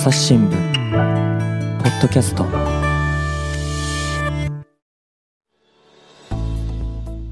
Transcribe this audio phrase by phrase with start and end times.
[0.00, 0.50] 朝日新聞
[1.82, 2.46] ポッドキャスト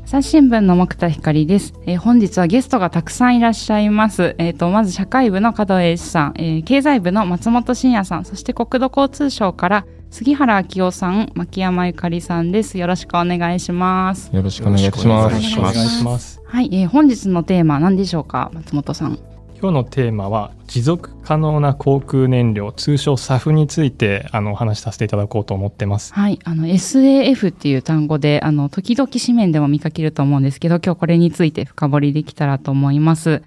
[0.04, 4.34] 朝日新聞の木田光です、えー、本日はゲストがたくさんいらっしゃいます。
[4.36, 12.76] えっ、ー、と、まず社会部の加藤英史さん、えー、経済部の松本慎也さん、そして国土交通省から杉原明夫さん、牧山ゆかりさんです。
[12.76, 14.28] よろしくお願いします。
[14.30, 15.32] よろしくお願いします。
[15.32, 16.42] よろしくお願いします。
[16.44, 19.18] はい、えー、本日のテーマ何でしょうか、松本さん。
[19.60, 26.14] 今日のテーマは持続可能な航空燃料通称 SAF についてあのお話しさせていただこうと思ってます。
[26.14, 33.42] はい、あの SAF っていう単語であの時々紙面でも見かけると思うんですけど今日これについて深掘りできたらと思います。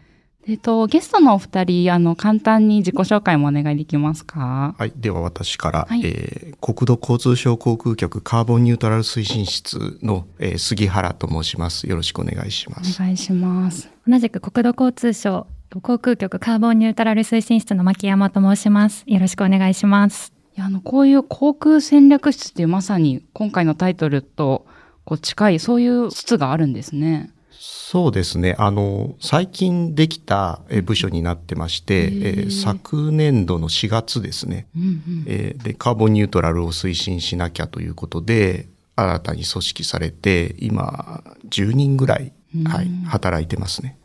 [0.48, 4.73] えっと、ゲストのお二人、あの、簡単に自己紹介もお願いできますか？
[4.76, 4.93] はい。
[4.96, 11.88] では私から、はい、えー、国土交通省航空局カーボンニュートラル推進室の、えー、杉原と申します。
[11.88, 12.99] よろしくお願いします。
[12.99, 13.88] お願いします。
[14.07, 15.46] 同じく国土交通省
[15.80, 19.03] 航空局カーボンニュートラル推進室の牧山と申します。
[19.07, 20.34] よろしくお願いします。
[20.57, 24.65] いや、あの、こういう航空戦略室っていうまさに今回のタイトルと
[25.05, 27.31] こう近い、そういう室があるんですね。
[27.51, 28.55] そうですね。
[28.57, 42.34] あの、最近できた部署になってまして、えー、昨年度の4月ですね、うんうん、えー、で、カーボンニュートラルを推進しなきゃということで、新たに組織されて、今、10人ぐらい、
[42.65, 43.98] はい、働いてますね。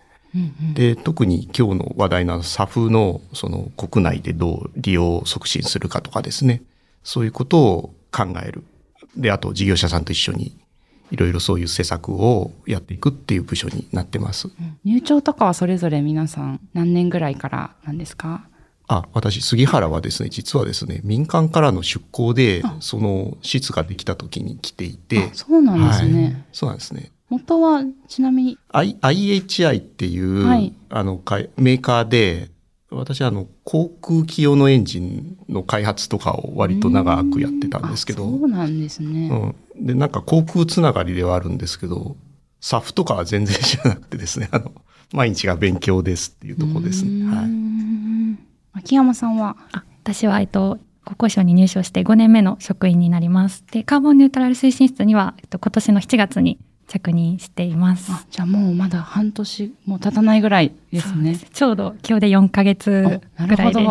[0.75, 6.63] で特に今日の話題の SAF のその国内でどう利用を促進するかとかですね。
[7.03, 8.65] そういうことを考える。
[9.17, 10.57] であと事業者さんと一緒に
[11.11, 14.49] いろいろそういう施策をやっていくっていう部署になってます。
[14.85, 18.49] 入庁とかはそれぞれ皆さん何年ぐらいからなんですか？
[18.89, 25.31] あ、私、杉原はですね、実はですね、民間からの出向で、その室ができた時に来ていて。
[25.33, 27.11] そうなんですね、はい、そうなんですね。
[27.29, 31.21] 元は、ちなみに？I、IHI っていう、はい、あの、
[31.57, 32.51] メーカーで、
[32.91, 38.25] 私あの航空機用のエンジンの開発とかを割と長くやってたんですけど。
[38.25, 42.17] そうなんですね、うん、でなんか航空つながりではあるんですけど
[42.61, 44.73] SAF とかは全然知らなくてですねあの
[45.13, 47.27] 毎日が勉強ですっていうとこですね。
[47.27, 48.79] はい。
[48.79, 49.57] 秋山さんは？
[49.73, 53.65] あ私はえっと国交省に入省して5年目の職員になります。
[53.71, 58.27] でカーボンニュートラル推進室には、えっと、今年の7月に着任しています。
[58.31, 61.37] じゃあもうまだ半年も経たないぐらいですね。
[61.37, 63.81] ちょうど今日で4ヶ月ぐらいです。
[63.81, 63.85] い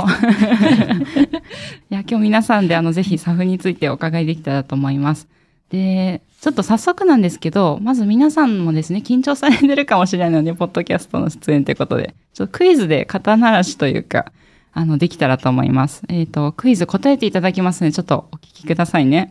[1.90, 5.28] や今日皆さんであのぜひサフについてお伺いできたらと思います。
[5.70, 14.32] で、ちょっと早速なんですけど、まず皆さんもですね、緊張されてるかもしれないので、ポッドキャストの出演ということで、ちょっとクイズで肩慣らしというか、
[14.72, 16.04] あの、できたらと思います。
[16.08, 19.30] えっ、ー、と、クイズ答えていただきますので、ちょっとお聞きくださいね。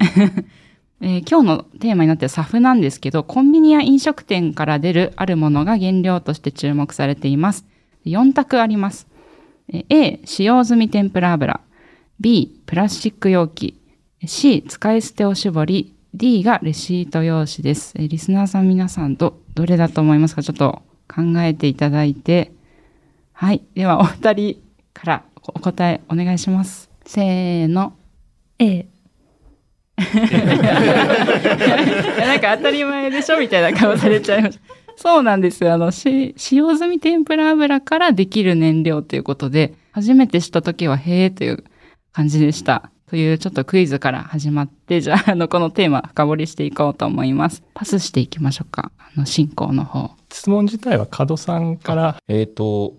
[1.00, 7.66] えー、今日のテーマになっている SAF なんですけど、コンビニや飲食店から出るあるものが原料として注目されています。
[8.06, 9.06] 4択あります。
[9.88, 11.60] A、使用済み天ぷら油。
[12.20, 13.80] B、プラスチック容器。
[14.24, 15.94] C、使い捨ておしぼり。
[16.14, 17.94] D がレシート用紙です。
[17.98, 20.42] リスナーさん皆さんど、どれだと思いますか？
[20.42, 22.52] ちょっと考えていただいて。
[23.32, 23.62] はい。
[23.74, 24.62] では、お二人
[24.92, 26.88] からお答えお願いします。
[27.04, 27.94] せーの。
[28.60, 28.86] A。
[29.96, 30.04] な
[32.36, 34.64] んか当たり前でしょみたいな顔されちゃいました。
[34.96, 35.68] そうなんです。
[35.68, 41.64] あの、使用済み天ぷら油からできる燃料ということで、初めて知った時は、へえという
[42.12, 42.90] 感じでした。
[43.08, 47.62] というちょっとクイズから始まって、じゃあ、あの、このテーマ深掘りしていこうと思います。
[47.74, 48.92] パスしていきましょうか。
[48.98, 50.10] あの、進行の方。
[50.32, 52.16] 質問自体は角さんから。
[52.28, 52.94] えっ、ー、と、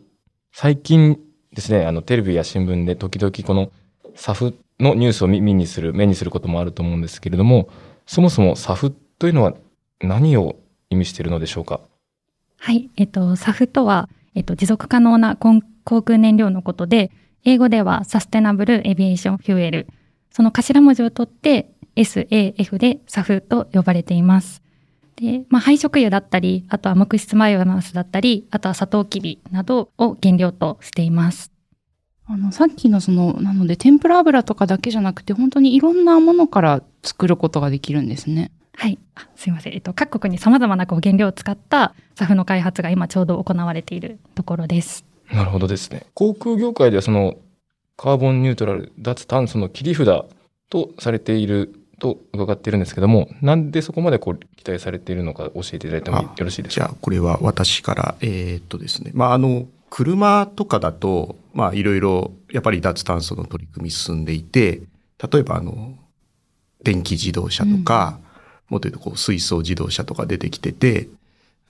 [0.53, 1.19] 最近
[1.53, 3.71] ですね、あの、テレビや新聞で時々この、
[4.15, 7.69] サフのニュースを耳にする、目にすることもあると思うんですけれども、
[8.05, 9.53] そもそも SAF というのは
[10.01, 10.57] 何を
[10.89, 11.81] 意味しているのでしょうか？
[12.57, 15.61] はい、えっと、SAF とは、えっと、持続可能な航
[16.01, 17.11] 空燃料のことで、
[17.43, 19.87] 英語では Sustainable Aviation Fuel。
[20.31, 24.61] その頭文字を取って SAF で SAF と呼ばれています。
[25.15, 31.53] で、まあ、廃食油だったり、あとは木質バイオマスだったり、あとはサトウキビなどを原料としています。
[32.27, 38.51] あの、さっきのその、なので、天ぷら油とかだけじゃなくて、本当にいろんなものから作ることができるんですね。
[38.75, 38.97] はい。
[39.35, 39.73] すいません。
[39.73, 45.05] えっと、各国に様々なこう原料を使ったサフの開発が今ちょうど行われているところです。
[45.31, 46.03] なるほどですね。
[46.13, 47.35] 航空業界ではその、
[47.95, 50.07] カーボンニュートラル、脱炭素の切り札
[50.69, 56.87] とされていると伺っているんですけども、なんでそこまでこう期待されているのか教えていただいてもよろしいですか？
[56.87, 64.81] じゃあ、これは私から、えー、っとですね、まあ、あの、車とかだと、まあいろいろやっぱり脱炭素の取り組み進んでいて、
[65.31, 65.97] 例えばあの、
[66.83, 68.19] 電気自動車とか、
[68.69, 71.07] うん、もっと言うとこう水素自動車とか出てきてて、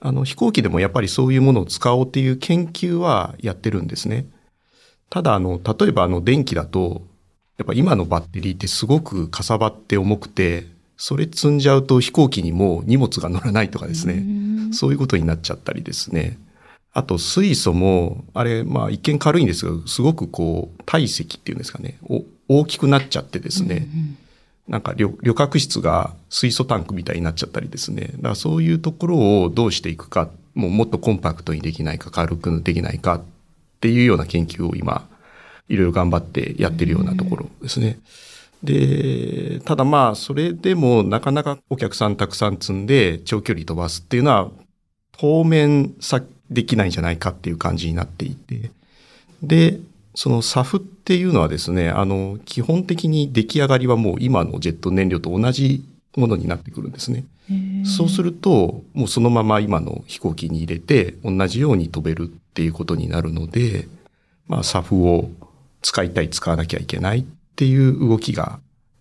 [0.00, 4.26] あの飛行機でもやっぱりそういうものを使おうっていう研究はやってるんですね。
[5.08, 7.02] ただあの、例えばあの電気だと、
[7.58, 10.66] やっぱ今のバッテリーってすごくかさばって重くて、
[10.98, 14.24] それ積んじゃうと飛行機にも荷物が乗らないとかですね、
[14.72, 16.38] そういうことになっちゃったりですね。
[16.96, 21.98] あと水素も、あれ、まあ一見軽いんですが、すごくこう、体積っていうんですかね、
[22.48, 24.18] 大きくなっちゃってですね、うんうん、
[24.66, 28.12] なんか旅旅客室が水素タンクみたいになっちゃったりですね。
[28.16, 33.22] だからそういうところをどうしていくか、もうもっとコンパクトにできないか、軽くできないかっ
[33.80, 35.06] ていうような研究を今、
[35.68, 37.98] いろいろ頑張ってやってるようなところですね。
[38.62, 44.50] で、ただまあ、それでもなかなかお客さんたくさん積んで長距離飛ばすっていうのは、
[45.18, 48.70] 当面さできないんじゃないかっていう感じになっていて、
[49.42, 49.80] で、
[50.14, 55.84] その SAF っていうのはですね、あの、基本的に出来上がりはもう今のジェット燃料と同じ
[56.16, 57.24] ものになってくるんですね。
[57.84, 63.88] そうすると、もうそのまま今の飛行機に入れて同じように飛べるっていうことになるので、
[64.48, 65.30] まあ SAF を
[65.82, 68.58] 使いたい、使わなきゃいけないっていう動きが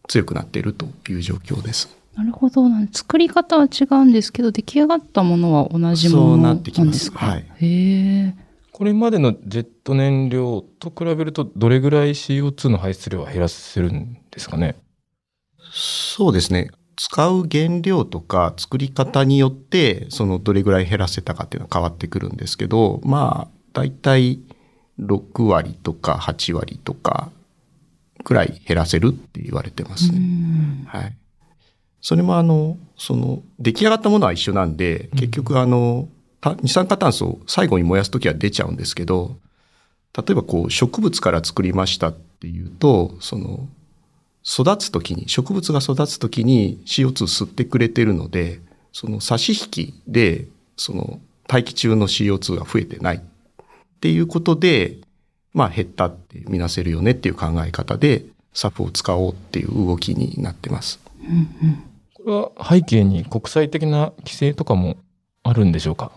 [0.08, 1.96] 強くなっているという状況です。
[2.16, 2.64] なるほど。
[2.92, 7.20] 作り方は違うんですけど、出来上がったものは同じものなんですか？
[7.20, 7.46] はい。
[7.60, 8.34] へ
[8.72, 14.76] これまでのジェット燃料と比べると、どれぐらい CO2 の排出量は減らせるんですかね？
[15.72, 16.72] そうですね。
[16.98, 24.40] 使う原料とか作り方によって、そのどれぐらい減らせたかっていうのは変わってくるんですけど、まあ、だいたい
[25.02, 27.30] 6割とか8割とか
[28.24, 30.86] くらい減らせるって言われてますね。
[30.88, 31.18] はい。
[32.06, 36.08] それもあの、その、出来上がったものは一緒なんで、結局あの、
[36.62, 39.38] 二酸化炭素を最後に燃やすときは出ちゃうんですけど、
[40.16, 43.68] 例えばこう植物から作りましたっていうと、その、
[44.44, 48.60] 育つときに、植物が育つときに CO2 吸ってくれてるので、
[48.94, 50.46] その差し引きで、
[50.78, 53.16] その大気中の CO2 が増えてない。
[53.16, 53.22] っ
[54.00, 55.00] ていうことで、
[55.54, 61.00] まあ減ったって見なせるよねっていう考え方で、サフを使おうっていう動きになってます。
[61.28, 61.84] うんうん、
[62.30, 64.98] は背景に国際的な規制とかも
[65.44, 66.12] あるんでしょうか？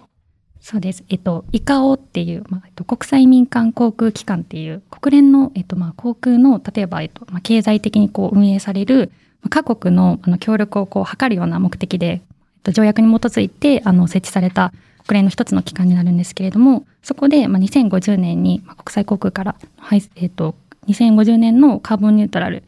[0.61, 1.05] そうです。
[1.09, 9.11] えっと、イカオっていう、まあ、えっと、国際民間航空機関っていう、国連の、えっと、まあ、航空の、例えば、えっと、まあ、経済的にこう、運営される、
[9.51, 12.21] 各国の、あの、協力をこう、図るような目的で、えっ
[12.65, 14.73] と、条約に基づいて、あの、設置された、
[15.07, 20.55] 国連の一つの機関になるんですけれども、そこで、まあ、2050年に、まあ、国際航空から、はい、えっ、と、
[20.89, 22.63] 2050年のカーボンニュートラル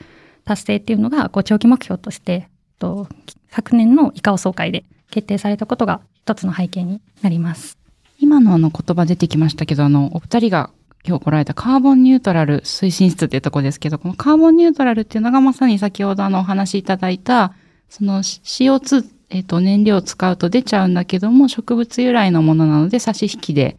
[0.45, 2.49] 達成っていうのが、こう、長期目標として、
[2.81, 3.07] と、
[3.51, 7.79] 昨年のイカオ総会で決定されたことが一つの背景になります。
[8.19, 10.71] 今のあの言葉出てきましたけど、あの、お二人が
[11.07, 17.55] 今日来られたカーボンニュートラル推進室っていうところですけど、このカーボンニュートラルっていうのがまさに先ほどあのお話しいただいた、
[17.89, 23.79] その CO2 えっ、ー、と、燃料を使うと出ちゃうんだけども、植物由来のものなので、差し引きで、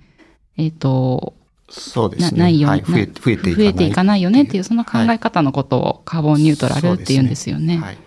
[0.57, 1.33] えっ、ー、と、
[1.69, 2.39] そうですね。
[2.39, 3.55] ないよ、はい、増え増えていかない。
[3.55, 7.77] 増えていかないよねっていう、その考え方のことをカーボンニュートラルっていうんですよね。
[7.77, 7.97] ねはい、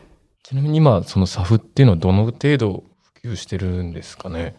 [0.44, 2.85] ちなみに今、その SAF っていうのはどの程度
[3.23, 4.55] 普及してるんですかね？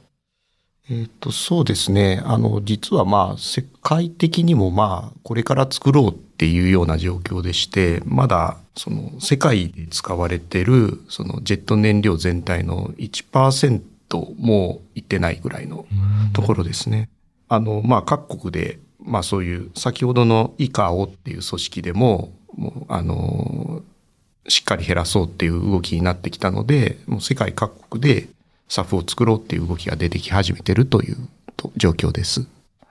[0.90, 2.24] えっ、ー、と、そうですね。
[2.26, 13.82] あの、実はまあ、世界的にもまあ、これから作ろうっていうような状況でして、まだ、その、世界で使われてる、その、ジェット燃料全体の1%
[14.40, 15.86] もいってないぐらいの
[16.34, 17.10] ところですね。
[17.48, 23.84] あの、まあ、各国で、まあ、そういう、先ほどのイカオっていう組織でも、もう、あの、
[24.48, 28.28] しっかり減らそうっていう動きになってきたので、もう世界各国で
[28.70, 31.18] SAF を作ろうっていう動きが出てき始めてるという
[31.78, 32.42] 状況です。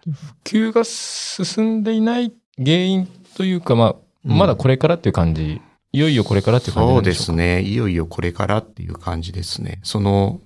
[0.04, 5.60] 普及が進んでいない原因というか、まあ、まだこれからっていう感じ、うん、
[5.92, 7.62] いよいよこれからっていう感じそうですね。
[7.62, 9.80] いよいよこれからっていう感じですね。
[9.82, 10.40] その、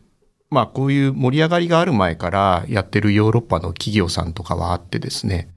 [0.51, 5.49] まあこういう盛り上がりがある前からやってるヨーロッパの企業さんとかはあってですね。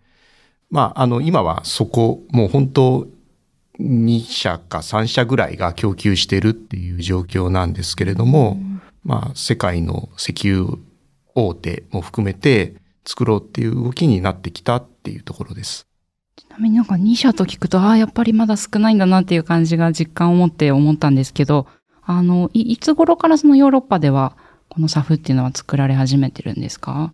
[0.69, 3.07] まああの今はそこ、もう本当
[3.81, 10.77] 2社か3社ぐらいが供給してるっていう状況なんですけれども、うんまあ、世界の石油
[11.33, 15.87] 大手も含めて作ろうっていう動きになってきたっていうところです。
[16.35, 21.67] ちなみになんか2社と聞くと、ああ、やっぱりまだ少ないんだなっていう感じが実感を持って思ったんですけど、
[22.03, 24.35] あの、いいつ頃からそのヨーロッパでは
[24.69, 27.13] この SAF っていうのは作られ始めてるんですか？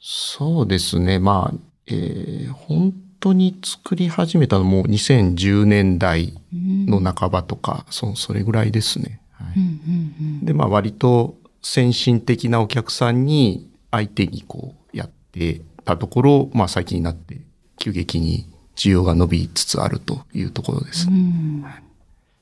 [0.00, 1.18] そうですね。
[1.18, 2.92] まあ、えー、本
[3.24, 9.20] 当に作り始めたのも2010年代の半ばとか、うん、そそれぐらいですね。
[10.42, 17.40] で、まあ割と先進的なお客さんに相手にこうやってたところ、まあ最近になって
[17.78, 21.08] 急激に需要が伸びつつあるというところです。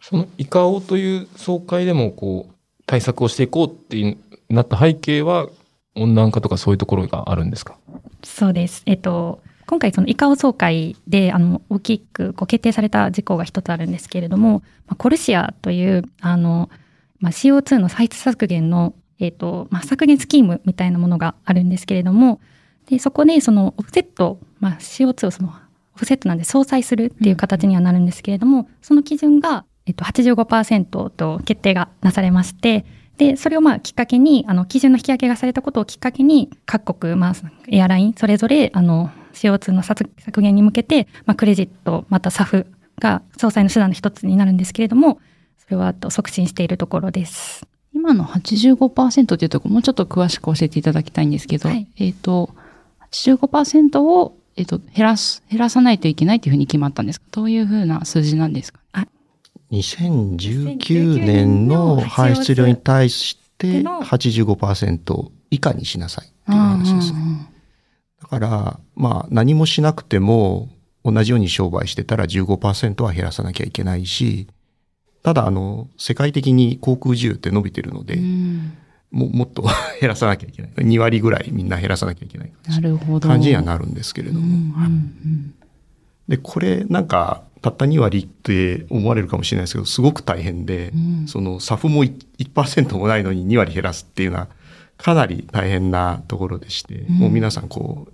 [0.01, 2.55] そのイカオという総会でもこう
[2.87, 4.17] 対策をしていこうって
[4.51, 5.49] なった背景は
[5.95, 7.79] 温暖化とかそういうところがあるんですか？
[8.25, 8.83] そうです。
[8.87, 9.41] えっと、
[9.73, 16.69] 今回そのイカオ総会であの大きくこう決定された事項が一つあるんですけれども、まあ、コルシアというあの、
[17.21, 22.39] まあ、CO2 の排出削減の、え、ー、とまあ、削減スキームみたいなものがあるんですけれども
[22.91, 25.55] でそこでそのオフセット、まあ、CO2 をその
[25.95, 32.85] オフセットなんで相殺するっていう形にはなるんですけれども、その基準が、えっと、85%と決定がなされまして、
[33.19, 37.35] で、それをまあきっかけに、あの、基準の引き上げがされたことをきっかけに、各国、まあ、
[37.69, 40.09] エアライン、それぞれ、あの、CO2 の削
[40.41, 42.67] 減に向けて、まあ、クレジット、また SAF
[43.01, 45.21] が総裁の手段の一つになるんですけれども、
[45.59, 47.67] それは促進しているところです。
[47.95, 52.51] 今の85%っていうところ、もうちょっと詳しく教えていただきたいんですけど、はい、えっ、ー、と、
[53.11, 57.27] 85%を、えと、減らす、減らさないといけないというふうに決まったんですか？
[57.31, 58.81] どういうふうな数字なんですか？
[58.93, 59.07] あ
[59.73, 67.19] 2019年の排出量に対して85%以下にしなさいっていう話ですね。
[68.21, 70.69] だから、まあ何もしなくても
[71.05, 74.47] 同じように商売してたら15%は減らさなきゃいけないし、
[75.23, 78.19] ただあの、世界的に航空自由って伸びてるので、
[79.11, 79.63] ももっと
[80.01, 80.71] 減らさなきゃいけない。
[80.73, 82.53] 2割ぐらいみんな減らさなきゃいけない
[83.21, 84.75] 感じにはなるんですけれども。
[86.29, 94.49] で、これなんかたった2割って思われるかもしれないですけど、すごく大変で、うん、その SAF も 1%, もないのに2割減らすっていうのは、
[94.97, 98.13] かなり大変なところでして、うん、もう皆さんこう、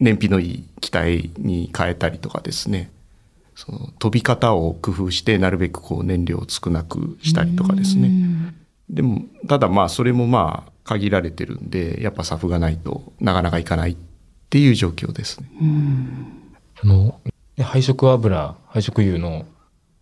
[0.00, 2.90] 燃費のいい機体に変えたりとかですね、
[3.54, 8.10] その飛び方を工夫してなるべくこう燃料を少なくしたりとかですね。
[8.90, 13.96] でも、ただまあそれもまあ限られてるんで、やっぱ SAF がないとなかなかいかないっ
[14.50, 15.48] ていう状況ですね。
[16.82, 17.18] あの
[17.62, 19.46] 配色油、配色油の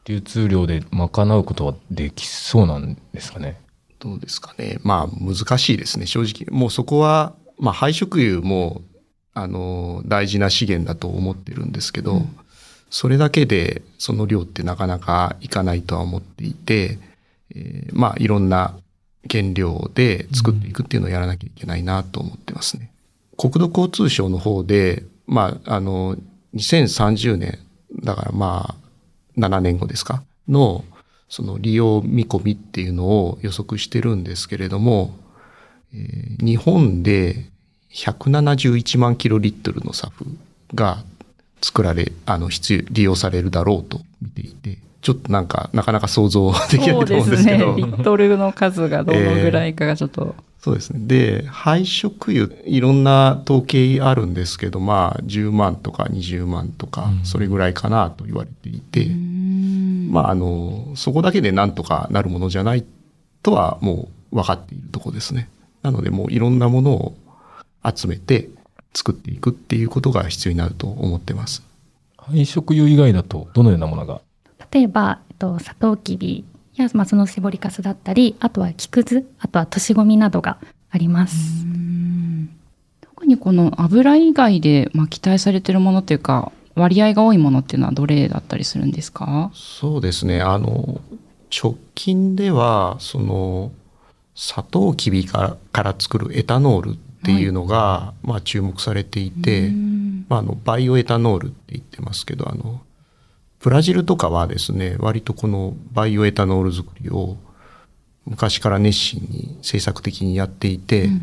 [0.04, 3.60] 流通量で賄うことはできそうなんですかね？
[3.98, 4.78] どうですかね？
[4.82, 6.58] まあ難しいですね、正直。
[6.58, 8.82] もうそこは、まあ配色油も、
[9.34, 12.36] あの、大事な資源だと思ってるんですけど、うん、
[12.90, 16.98] それだけでその量ってなかなかいかないとは思っていて、
[17.54, 18.76] えー、まあいろんな
[19.30, 22.90] 原料で作っていくっていうのをやらなきゃいけないなと思ってますね。
[23.38, 26.16] うん、国土交通省の方で、まあ、あの、
[26.54, 27.58] 2030年、
[28.02, 30.22] だからまあ、7年後ですか？
[30.48, 30.84] の、
[31.28, 35.16] その利用見込みっていうのを予測してるんですけれども、
[35.94, 37.46] えー、日本で
[37.92, 40.10] 171万キロリットルの SAF
[40.74, 41.04] が
[41.62, 47.64] 作られ、あの、必要、利用されるだろうと見ていて、ちょっとなんか、なかなか想像できないと思うんですけど。
[47.66, 47.92] そうですね。
[47.96, 50.34] リットルの数がどのぐらいかがちょっと。
[50.36, 51.00] えーそうですね。
[51.08, 59.08] で、配色油、いろんな統計あるんですけど、まあ、10万とか20万とか、それぐらいかなと言われていて、
[60.08, 62.84] まあ、あの、そこだけでなんとかなるものじゃない
[63.42, 65.48] とはもう分かっているとこですね。
[65.82, 67.16] なので、もういろんなものを
[67.84, 68.48] 集めて
[68.94, 71.64] 作っていくっていうことが必要になると思ってます。
[72.16, 74.20] 配色油以外だと、どのようなものが？
[74.70, 76.44] 例えば、えっと、サトウキビ
[76.76, 80.58] や、まあ、その絞りかすだったり、あとは木くず、あとは年ゴミなどが
[80.90, 81.64] あります。
[83.00, 89.50] 特にこの油以外で、まあ、期待されているものっていうか、割合が多いものっていうのはどれだったりするんですか？
[89.52, 90.40] そうですね。
[90.40, 91.02] あの、
[91.54, 93.72] 直近では、その、
[94.34, 99.70] サトウキビからから作るエタノールっていうのが、はい、まあ注目されていて、
[100.30, 102.80] まあ、あの、バイオエタノールって言ってますけど、あの、
[103.62, 107.36] ブラジルとかはですね、割とこのバイオエタノール作りを
[108.26, 111.22] 昔から熱心に政策的にやっていて、うんうん、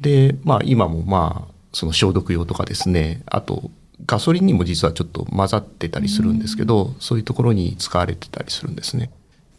[0.00, 3.72] で、まあ今もまあ、その消毒用とかですね、あと
[4.06, 9.10] ガソリンにも実はちょっと混ざってたりするんですけど、うん、そういうところに使われてたりするんですね。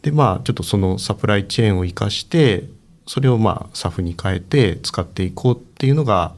[0.01, 2.63] で、まあちょっとそのサプライチェーンを活かして、
[3.07, 6.33] それをまあ SAF に変えて使っていこうっていうのが、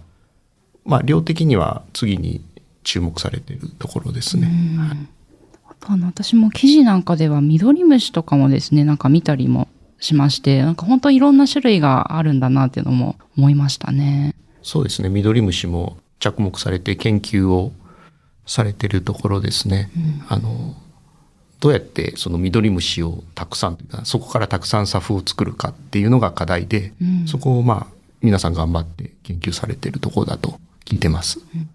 [0.86, 2.42] まあ量的には次に
[2.84, 4.48] 注目されているところですね。
[4.80, 5.17] はい
[5.86, 9.68] あの、私も記事なんかでは緑虫とかもですね、なんか見たりも
[10.00, 14.36] しまして、なんか本当いろんな種類があるんだなっていうのも思いましたね。
[14.62, 15.10] そうですね。
[15.10, 17.72] 緑虫も着目されて研究を
[18.46, 19.92] されてるところですね。
[19.96, 20.76] うん、あの、
[21.60, 31.40] どうやってその緑虫をたくさんそこからたくさんサフを作るかっていうのが課題で、うん、そこをまあ、皆さん頑張って研究されてるところだと聞いてます。
[31.56, 31.70] うん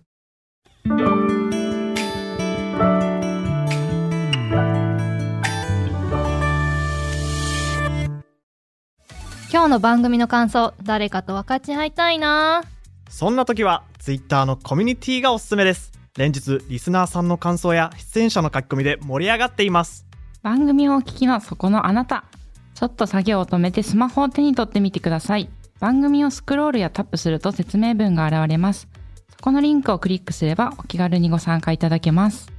[9.52, 12.62] 今日の番組の感想誰かと分かち合いたいな。
[13.11, 15.92] そんな時は Twitter のコミュニティがおすすめです。
[16.16, 20.06] 連日リスナーさんの感想や出演者の書き込みで盛り上がっています。
[20.42, 22.25] 番組をお聞きのそこのあなた。
[22.73, 25.50] ちょっと作業を止めてスマホを手に取ってみてください。
[25.80, 28.88] 番組をスクロールやタップすると説明文が現れます。
[29.28, 32.50] そこのリンクをクリックすればお気軽にご参加いただけます。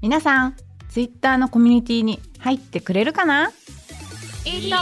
[0.00, 0.56] 皆さん、
[0.88, 3.50] ツイッターのコミュニティに入ってくれるかな？
[4.44, 4.76] いいと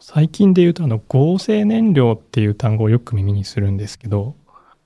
[0.00, 4.36] 最近で言うとあの合成燃料っていう単語をよく耳にするんですけど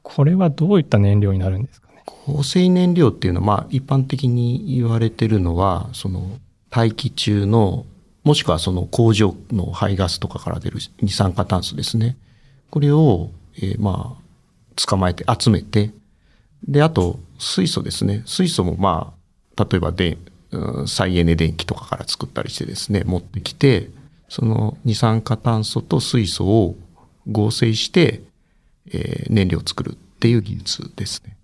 [0.03, 2.03] これはどういった燃料になるんですかね？
[2.27, 6.39] 合成燃料っていうのはまあ一般的に言われてるのはその
[6.71, 7.85] 大気中の
[8.25, 12.19] もしくはその工場の排ガスとかから出る二酸化炭素ですね。
[12.71, 14.23] これを、えー、まあ、
[14.77, 15.93] 捕まえて集めて、
[16.67, 18.23] で、あと、水素ですね。
[18.27, 19.15] 水素もま
[19.57, 20.19] あ、例えばで、
[20.87, 23.91] 再エネ電気とかから作ったりしてですね、持ってきて、
[24.29, 26.77] その二酸化炭素と水素を
[27.31, 28.23] 合成して、
[28.91, 31.37] えー、燃料を作るっていう技術ですね。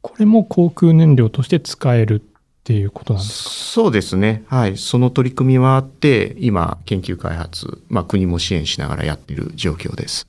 [0.00, 2.22] これも航空燃料として使えるっ
[2.64, 3.50] ていうことなんですか？
[3.50, 4.44] そうですね。
[4.46, 4.78] はい。
[4.78, 10.26] その取り組みはあって、今、研究開発、まあ国も支援しながらやっている状況です。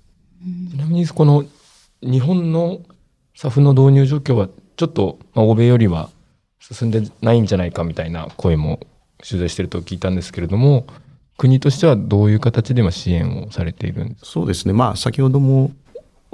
[0.71, 1.45] ちなみに、この
[2.01, 2.81] 日本の
[3.37, 6.09] SAF の導入状況は、ちょっと、まあ、欧米よりは
[6.59, 8.79] 進んでないんじゃないかみたいな声も
[9.27, 10.85] 取材してると聞いたんですけれども、
[11.37, 14.25] 国としてはどういう形で支援をされているんですか？
[14.27, 14.73] そうですね。
[14.73, 15.71] まあ、先ほども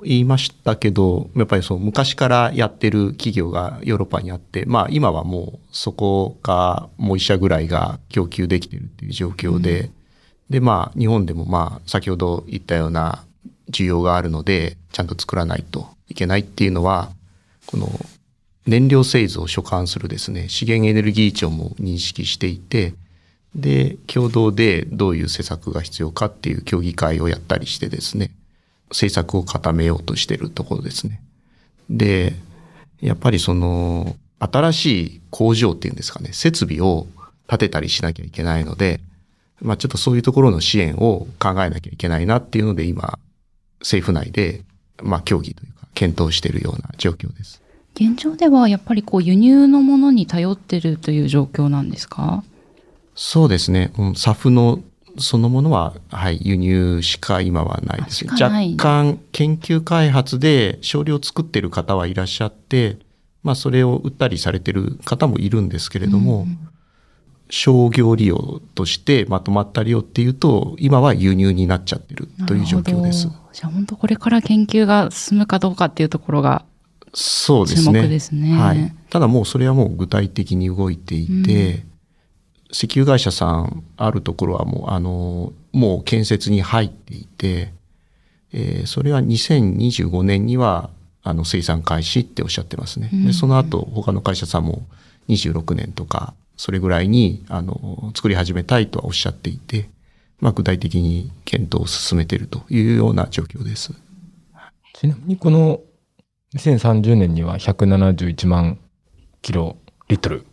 [0.04, 9.92] 言いましたけど、やっぱりそう、昔からやってる企業がヨーロッパにあって、まあ今はもうそこがもう一社ぐらいが供給できてるっていう状況で、うん、
[10.50, 13.24] でまあ日本でもまあ先ほど言ったような
[13.72, 17.12] 需要があるので、ちゃんと作らないといけないっていうのは、
[17.66, 17.88] この
[18.66, 22.94] 燃料製図を所管するですね、資源エネルギー庁も認識していて、
[23.56, 28.32] で、共同でどういう施策が必要かっていう協議会をやったりしてですね、
[28.90, 31.22] 政策を固めようとしてるところですね。
[31.90, 32.34] で、
[33.02, 37.08] やっぱりその、新しい工場っていうんですかね、設備を
[37.48, 39.02] 建てたりしなきゃいけないので、
[39.62, 43.18] まあちょっとそういうところの支援を考えなきゃいけないなっていうので今、
[43.80, 44.64] 政府内で、
[45.02, 47.63] まあ協議というか検討しているような状況です。
[47.96, 52.44] 現状ではやっぱりこう輸入のものに頼ってるという状況なんですか？
[53.16, 53.94] そうですね。
[53.98, 54.80] うん、サフの
[55.20, 58.26] そのものは、はい、輸入しか今はないです。
[58.26, 62.98] 若干研究開発で少量作ってる方はいらっしゃって、
[63.44, 66.58] まあそれを売ったりされてる方もいるんですけれども、うん、
[67.52, 73.28] 商業利用としてまとまった利用っていうと、今は輸入になっちゃってるという状況です。
[73.52, 76.66] じゃあ本当これから研究が進むかどうかっていうところが
[77.14, 78.02] そうですね。
[78.02, 78.58] 注目ですね。
[78.58, 78.94] はい。
[79.10, 81.94] ただもうそれはもう具体的に動いていて、うん
[82.74, 87.72] 石油会社さんあるところはもう、あの、もう建設に入っていて、
[88.52, 90.90] えー、それは2025年には、
[91.22, 93.10] あの、生産開始っておっしゃってますね。
[93.14, 94.86] で、その後、他の会社さんも
[95.30, 99.88] 26年とか、それぐらいに、あの、作り始めたいとはおっしゃっていて、
[100.42, 103.94] まあ、具体的に検討を進めているというような状況です。
[104.94, 105.80] ちなみにこの
[106.56, 108.78] 2030年には171万
[109.42, 110.46] キロリットル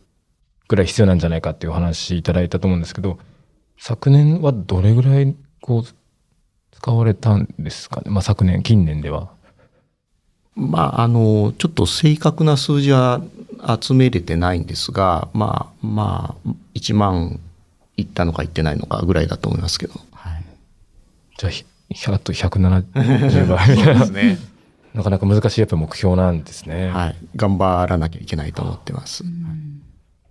[0.69, 3.19] ぐらい必要なんじゃないかっていうお話いただいたと思うんですけど、
[3.79, 5.85] 昨年はどれぐらいこう
[6.73, 8.11] 使われたんですかね？
[8.11, 9.31] まあ昨年、近年では。
[10.57, 13.23] まあ、あの、ちょっと正確な数字は
[13.81, 17.41] 集めれてないんですが、まあ、まあ、1万
[17.97, 19.95] いったのかいってないのかぐらいだと思いますけど。
[20.13, 20.45] はい、
[21.39, 21.51] じゃ
[22.13, 24.07] あ、あと170倍みたいな。
[24.07, 24.39] ね。
[24.95, 26.89] なかなか難しいやっぱ目標なんですね。
[26.89, 27.17] はい。
[27.37, 29.25] 頑張らなきゃいけないと思ってます。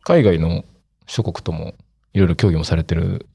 [0.04, 0.66] 海外の
[1.08, 1.76] 諸国とも
[2.14, 3.28] いろいろ協議もされてる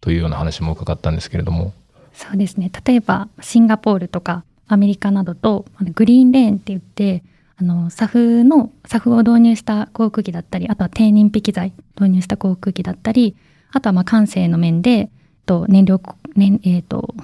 [0.00, 1.72] というような話も伺ったんですけれども。
[2.12, 2.70] そうですね。
[2.84, 5.64] 例えば、シンガポールとかアメリカなどと、
[5.94, 7.22] グリーンレーンって言って、
[7.56, 13.36] あの、サフの、サフを導入した航空機だったり、あとは低燃費剤導入した航空機だったり、
[13.70, 15.10] あとはまあ感性の面で、
[15.46, 16.00] と燃料、
[16.34, 17.14] 燃えっ、ー、と、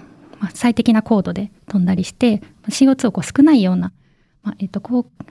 [0.41, 3.93] まあ、最適な高度で飛んだりして、CO2 をこう少ないような、
[4.43, 5.25] まあ、えっ、ー、と、こう、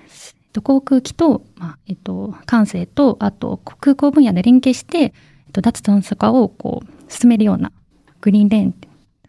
[0.57, 5.11] と、航空機と、まあ、えっと、管制と、あと、空港分野で連携して、えっ
[5.53, 7.71] と、脱炭素化をこう、進めるような、
[8.21, 8.75] グリーンレーン、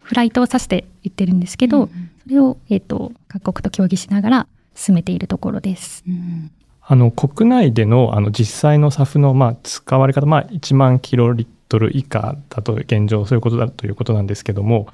[0.01, 6.03] フライトを指して言ってるんですけど、うん、それを、えっと、各国と協議しながら進めているところです。
[6.07, 6.51] うん
[6.91, 14.87] あの国内でのあの実際の SAF のまあ使われ方、まあ、1万キロリットル以下だと現状そういうことだということなんですけども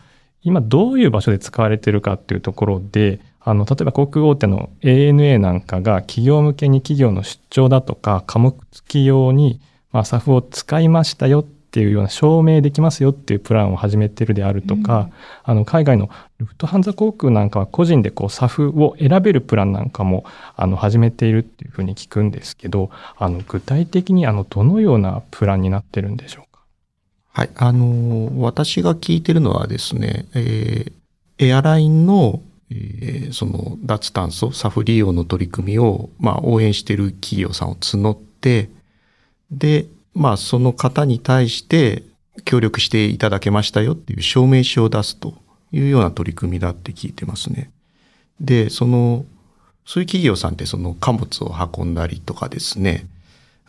[0.46, 8.56] 今どういう場所で使われているかっていうところであの、例えば航空大手の ANA なんかが企業向けに企業の出張だとか貨物
[8.88, 15.12] 機用に、まあ、SAF を使いましたよっていうような証明できますよっていうプランを始めてるであるとか、うん、
[15.44, 26.55] あの、海外のルフトハンザ航空なんかは個人でこう SAF を選べるプランなんかも、あの、始めているっていうふうに聞くんですけど、あの、具体的にあの、どのようなプランになってるんでしょうか？
[27.36, 27.50] はい。
[27.58, 38.70] あの、私が聞いてるのはですね、えー、エアラインの、えー、その脱炭素、サフ利用の取り組みを、まあ、応援してる企業さんを募って、
[39.52, 42.04] で、まあ、その方に対して
[42.46, 45.34] 協力していただけましたよっていう証明書を出すと
[45.74, 47.70] いうような取り組みだって聞いてますね。
[48.40, 49.26] で、その、
[49.86, 53.08] そういう企業さんってその貨物を運んだりとかですね、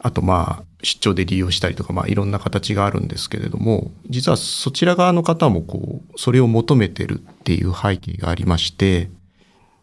[0.07, 9.11] あとまあ出張で利用したりとかまあいろんな形があるんですけれども、実はそちら側の方もこう、それを求めてるっていう背景がありまして、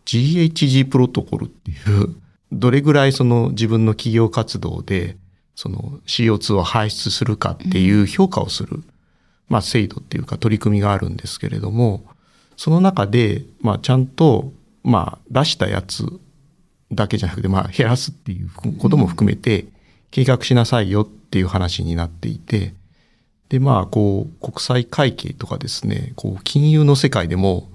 [0.06, 2.16] GHG プロトコルっていう、
[2.54, 5.18] どれぐらいその自分の企業活動で
[5.56, 8.82] その CO2 を排出するかっていう評価をする、
[9.50, 12.06] まあ制度っていうか取り組みがあるんですけれども、
[12.56, 16.06] その中で、まあちゃんと、まあ出したやつ
[16.94, 19.66] だけじゃなくて、まあ減らすっていうことも含めて、
[20.14, 22.76] 計画しなさいよっていう話になっていて、
[23.50, 27.68] で、まあ、こう、国際会計とかですね、こう、金融の世界でも、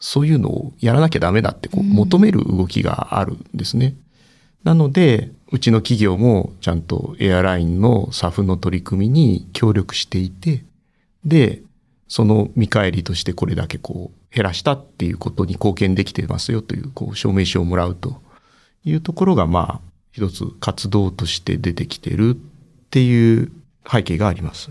[0.00, 3.94] そういうのをやらなきゃダメだって、こう、求める動きがあるんですね。
[4.64, 10.64] なので、うちの企業もちゃんとエアラインの SAF の取り組みに協力していて、
[11.24, 11.62] で、
[12.08, 18.20] その見返りとしてこれだけこう減らしたっていうことに貢献できてますよというこう証明書をもらうと
[18.84, 22.38] いうところがまあ一つ活動として出てきてるっ
[22.90, 23.50] ていう
[23.90, 24.70] 背景があります。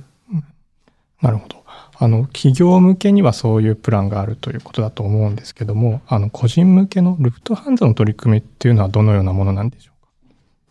[1.22, 1.66] なるほど。
[2.00, 9.92] あの、企業向けにはそういうプランがあるということだと思うんですけども、あの、個人向けのルフトハンザの取り組みっていうのはどのようなものなんでしょ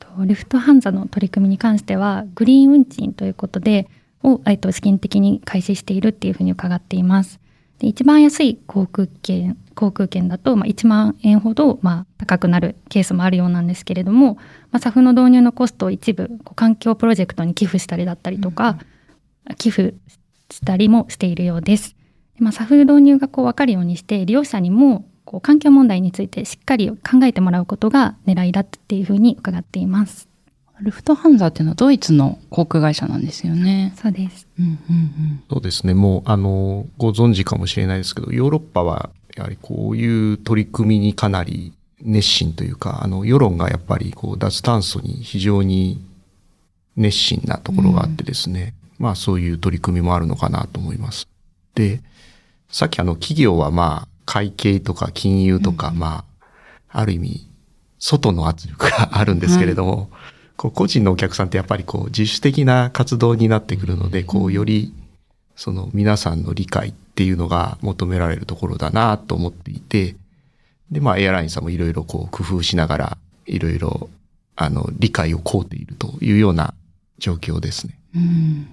[0.01, 0.25] うか？
[0.25, 3.91] ルフトハンザの取り組みに関しては、グリーン運賃ということで、
[4.23, 7.41] を、えっと、試験的に開始しているっていうふうに伺っています。
[7.83, 14.35] で一番安い航空券航空券だと、まあ、1万円ほど、まあ、高くなるケースもあるようなんですけれども、
[14.71, 18.79] まあ、SAF の導入のコストを一部こう環境プロジェクトに寄付したりだったりとか、
[19.49, 19.95] うん、寄付
[20.49, 21.97] したりもしているようです。
[22.39, 30.32] まあ、SAF 導入がこう分かるようにして利用者にもこう環境問題についてしっかり考えてもらうことが狙いだっていうふうに伺っています。
[30.83, 33.95] ルフトハンザっていうのはドイツの航空会社なんですよね。
[33.97, 34.47] そうです。
[34.59, 35.95] うんうんうん、そうですね。
[35.95, 46.05] もう、あの、ご存知かもしれないですけど、ヨーロッパは、やはりこういう取り組みにかなり熱心というか、あの、世論がやっぱり、こう、脱炭素に非常に
[46.97, 51.29] 熱心なところがあってですね、うん、まあ、そういう取り組みもあるのかなと思います。
[51.75, 52.01] で、
[52.69, 56.25] さっきあの、企業はまあ、会計とか金融とか、うん、ま
[56.91, 57.49] あ、ある意味、
[57.99, 60.11] 外の圧力があるんですけれども、
[60.63, 64.95] こう個人のお客さんってやっぱりこう自主的な活動になってくるので、こうより
[65.57, 70.15] その皆さんの理解っていうのが求められるところだなと思っていて、
[70.93, 74.09] で、まあエアラインさんもいろいろこう工夫しながら、いろいろ
[74.55, 76.75] あの理解を請うているというような
[77.19, 77.99] 状況ですね。
[78.15, 78.69] うん。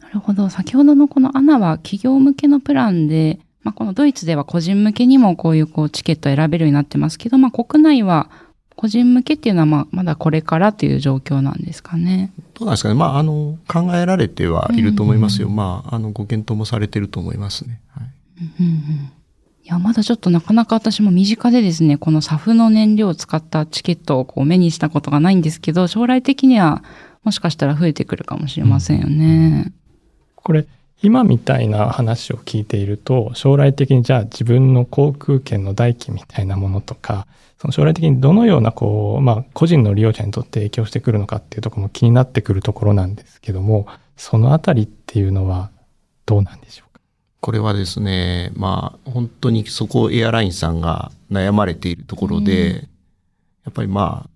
[0.00, 0.50] なるほど。
[0.50, 8.28] 先ほどのこのアナは企業向けのプランで、まあ、このドイツでは個人向けにもこういうこうチケットを選べるようになってますけど、まあ、国内は
[8.78, 12.30] 個人向けっていうのはまあまだこれからという状況なんですかね。
[12.54, 12.94] どうなんですかね。
[12.94, 15.48] まあ、あの、考えられてはいると思いますよ。
[15.48, 17.80] うんうん、まあ、あの、ご検討もされてると思いますね。
[17.88, 18.06] はい。
[18.60, 19.10] うんうん、い
[19.64, 26.84] や、まだちょっとなかなか私も身近でですね、この SAF の燃料を使ったチケットをこう目にしたことがないんですけど、将来的には
[27.24, 29.72] もしかしたら増えてくるかもしれませんよね。
[30.36, 30.68] これ、
[31.00, 37.26] 今みたいな話を聞いていると、将来的にじゃあ自分の航空券の代金みたいなものとか、
[37.58, 45.70] その将来的にどのようなこう、まあ、個人の利用者にとって影響してくるのかっていうところも気になってくるところなんですけども、そのあたりっていうのは
[46.26, 47.00] どうなんでしょうか？
[47.40, 52.82] これはですね、まあ、本当にそこをエアラインさんが悩まれているところで、うん、や
[53.70, 54.30] っぱりまあ、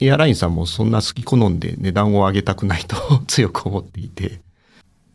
[0.00, 2.96] エアラインさんもそんな好き好んで値段を上げたくないと
[3.26, 4.40] 強く思っていて、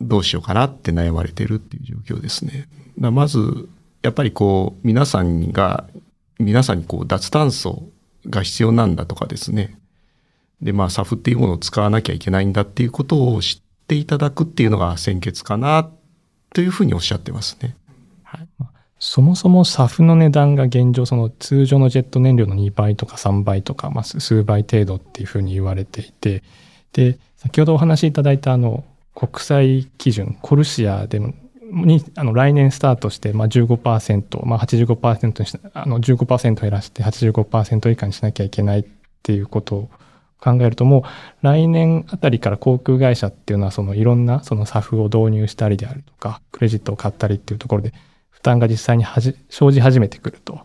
[0.01, 2.67] どうしようかなって悩まれてるっていう状況ですね。
[2.97, 3.69] まず、
[4.01, 5.87] やっぱりこう、皆さんが
[6.39, 7.89] 皆さんにこう脱炭素
[8.27, 9.77] が必要なんだとかですね。
[10.61, 15.89] で、まあ、サフっていうものを使わなきゃいけないんだっていうことを知っていただくっていうのが先決かな
[16.53, 17.75] というふうにおっしゃってますね。
[18.23, 18.47] はい。
[18.99, 26.43] そもそも SAF の値段が現状、その通常のジェット燃料の2倍とか3倍とか、まあ、数倍程度っていうふうに言われていて、
[26.93, 28.83] で、先ほどお話しいただいたあの、
[29.19, 31.33] 国際基準、コルシアでの
[31.71, 38.85] にあの来年スタートして、まあ15%、まあ85%にしあの15%減らして85%以下にしなきゃいけないっ
[39.21, 39.89] ていうことを
[40.39, 41.03] 考えるともう
[41.41, 47.93] 来年あたりから航空会社っていうのはそのいろんなその SAF を導入したりであるとかクレジットを買ったりっていうところで
[48.29, 49.05] 負担が実際に
[49.49, 50.61] 生じ始めてくると。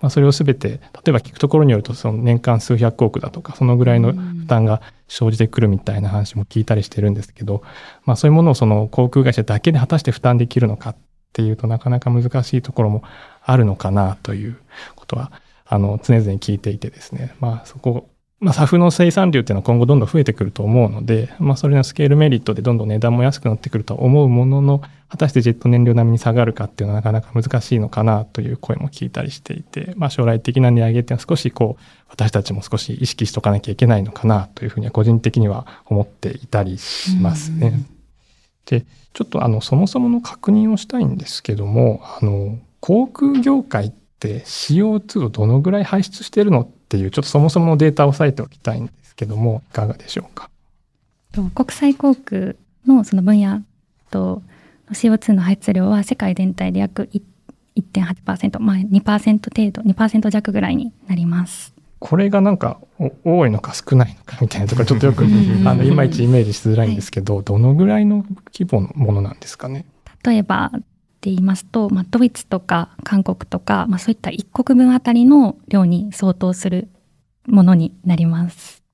[0.00, 7.62] まあ、それを全て例えば聞くところによるとその年間数百億だとかそのぐらいの負担が生じてくるみたいな話も聞いたりしてるんですけど、
[8.04, 10.96] まあ、そういうものをその航空会社だけで果たして負担できるのかっ
[11.32, 13.02] ていうとなかなか難しいところも
[13.42, 14.56] あるのかなという
[14.94, 15.32] ことは
[15.66, 18.08] あの常々聞いていてですね、まあ、そこ
[18.40, 37.72] まあ、サフの生産量っていうのは今後どんどん増えてくると思うので、まあ、それのスケールメリットでどんどん値段も安くなってくると思うものの、果たしてジェット燃料並みに下がるかっていうのはなかなか難しいのかなという声も聞いたりしていて、まあ、将来的な値上げっていうのは少しこう、私たちも少し意識しとかなきゃいけないのかなというふうには個人的には思っていたりしますね。
[38.66, 50.48] で、ちょっとあの、そもそもの確認をしたいんですけども、あの、航空業界って CO2 をどのぐらい排出してるのっていう、ちょっとそもそものデータを押さえておきたいんですけども、いかがでしょうか？
[51.54, 52.54] 国際航空
[52.86, 53.62] のその分野
[54.10, 54.42] と
[54.90, 57.10] CO2 の排出量は世界全体で約
[57.76, 61.74] 1.8%、まあ2%程度、2%弱ぐらいになります。
[61.98, 62.80] これがなんか
[63.24, 68.24] 多いのか少ないのかみたいなところちょっとよくあのいまいちイメージしづらいんですけど、はい、どのぐらいの
[68.56, 69.84] 規模のものなんですかね？
[70.24, 70.70] 例えば
[71.18, 76.88] って言いますと、まあ、ドイツとか韓国とか、まあ、そういった一国分あたりの量に相当する
[77.46, 78.84] ものになります。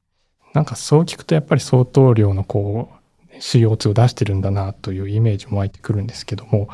[0.54, 2.88] なんかそう聞くとやっぱり相当量のこ
[3.30, 6.68] う CO2 を出してるんだなというイメージも湧いてくるんですけども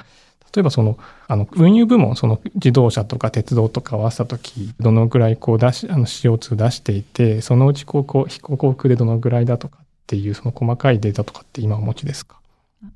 [0.54, 12.39] 例えばそのあの運輸部門その自動車とか鉄道とか合わせた時どのぐらいこう出しあの CO2 出していてそのうちこうこう飛行航空でどのぐらいだとかっていうその細かいデータとかって今お持ちですか？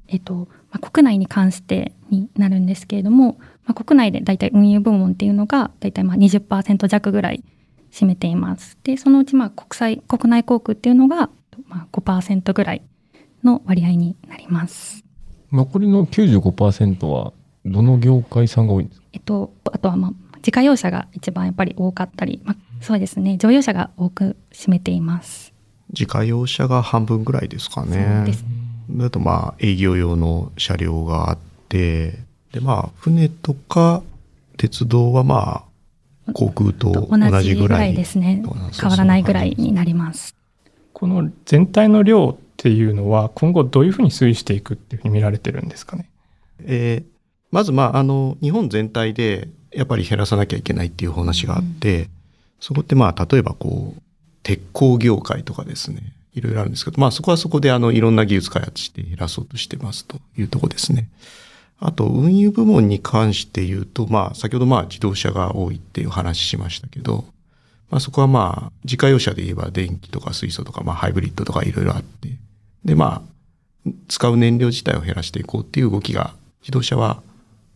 [0.09, 7.45] えっと、まあ、国内に関してになるんですけれども、まあ、国内でだいたい運輸部門っていうのがだいたいまあ20%弱ぐらい
[7.93, 8.79] 占めています。
[8.83, 11.31] で、そのうちまあ国際、国内航空っていうのが
[11.69, 12.83] まあ5%ぐらい
[13.43, 15.05] の割合になります。
[15.53, 17.33] 残りの95%は
[17.65, 19.07] どの業界さんが多いんですか？
[19.13, 25.55] えっと、あとはまあ自家用車が一番やっぱり多かったり、まあ、そうですね、乗用車が多く占めています。
[25.91, 28.17] 自家用車が半分ぐらいですかね。
[28.19, 28.45] そうです
[28.91, 32.19] だとまあ営業用の車両があって、
[32.53, 34.03] でまあ船とか
[34.57, 35.65] 鉄道はま
[36.29, 38.43] あ航空と同じぐらいですね。
[38.81, 40.35] 変わらないぐらいになります。
[40.93, 46.09] この全体の量っていうのは今後どういうふうに推移していくっていうふうに見られてるんですかね？
[46.61, 47.05] えー、
[47.51, 52.09] まずまああの日本全体でやっぱり減らさなきゃいけないっていう話があって、うん、
[52.61, 54.03] そこってまあ例えばこう
[54.45, 61.09] 鉄鋼業界とかですねいろいろあるんですけど、まあそこはそこであのいろんな技術開発して減らそうとしてますというとこですね。
[61.79, 67.25] あと運輸部門に関して言うと、まあ先ほどまあ自動車が多いっていう話しましたけど、
[67.91, 72.31] まあそこはまあ自家用車で言えば電気とか水素とかまあハイブリッドとかいろいろあって、
[72.85, 73.23] でま
[73.87, 77.23] あ使う燃料自体を減らしていこうっていう動きが自動車は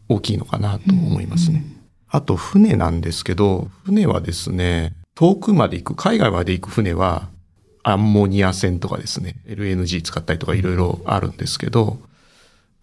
[0.08, 1.64] 大きいのかなと思いますね。
[2.08, 7.28] あと船なんですけど、船はですね、遠くまで行く、海外まで行く船は
[7.88, 11.98] アンモニア船とかですね、LNG 使ったりとかいろいろあるんですけど、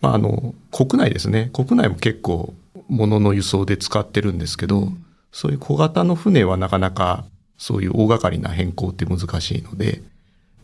[0.01, 2.55] まあ、あの、国内ですね、国内も結構
[2.89, 7.23] 物の輸送で使ってるんですけど、うん、そういう小型の船はなかなか
[7.59, 10.01] そういう大掛かりな変更って難しいので、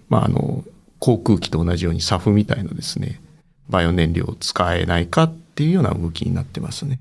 [0.09, 0.63] まあ、あの、
[0.97, 3.21] 航空機と同じように SAF みたいなですね、
[3.69, 6.99] バイオ燃料を使えないかっていうような動きになってますね。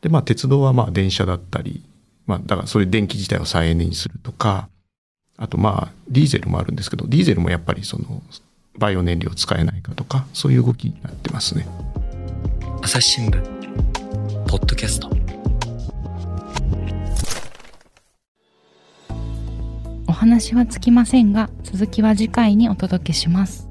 [0.00, 1.82] で、まあ、鉄道はまあ電車だったり、
[2.26, 4.69] まあ、だからそういう電気自体を再エネにするとか、
[5.40, 8.22] あとまあ、ディーゼルもあるんですけど、ディーゼルもやっぱりその、
[8.78, 11.66] バイオ燃料使えないかとか、そういう動きになってますね。
[12.82, 13.42] 朝日新聞、
[14.46, 15.10] ポッドキャスト。
[20.06, 23.66] お話はつきませんが、続きは次回にお届けします。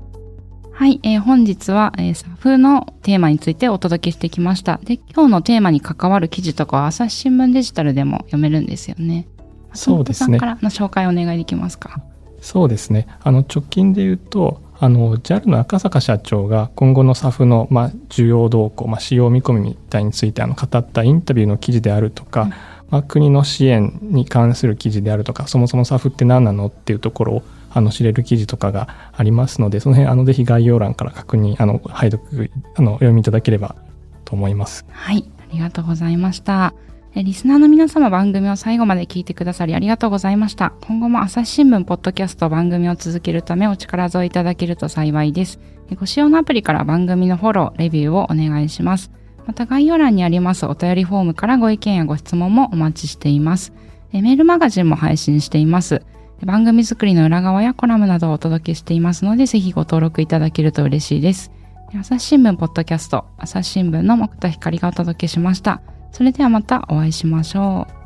[0.72, 4.80] はい、えー、本日は、えー、サフのテーマについてお届けしてきました。
[4.84, 9.28] で、今日のテーマに関わる記事とかは朝日新聞デジタルでも読めるんですよね。
[9.74, 10.40] そうですね。
[10.40, 12.02] からの紹介お願いできますか？
[12.42, 13.08] そうですね。
[13.22, 22.50] あの直近で言うと、あの JAL の赤坂社長が今後の SAF のまあ需要動向、まあ使用見込みみたいについてあの語ったインタビューの記事であるとか、うん、
[22.90, 33.76] まあ国の支援に関する記事であるとか、そもそも SAF って何なのっていうところをあの知れる記事とかがありますので、その辺あのぜひ概要欄から確認あの拝読あのお読みいただければ
[34.24, 34.86] と思います。
[34.92, 36.74] はい、ありがとうございました。
[37.16, 40.74] リスナーの皆様番組を最後まで聞いてくださりありがとうございました。
[40.82, 45.60] 今後も朝日新聞ポッドキャスト番組を続けるためお力添えいただけると幸いです。
[46.00, 49.12] ご使用のアプリから番組のフォロー、レビューをお願いします。
[49.48, 53.74] また概要欄にありますお便りフォームからご意見やご質問もお待ちしています。
[54.14, 56.04] メールマガジンも配信しています。
[56.46, 61.52] 番組作りの裏側やコラムなどをお届けしていますので、ぜひご登録いただけると嬉しいです。
[62.00, 65.82] 朝日新聞ポッドキャスト、朝日新聞の木田光がお届けしました。
[66.12, 67.99] それではまたお会いしましょう。